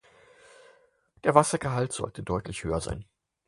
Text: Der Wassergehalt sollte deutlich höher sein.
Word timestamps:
Der 1.25 1.35
Wassergehalt 1.35 1.93
sollte 1.93 2.23
deutlich 2.23 2.63
höher 2.63 2.81
sein. 2.81 3.05